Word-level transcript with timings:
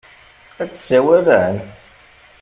Ad 0.61 0.69
d-sawalen? 0.71 1.57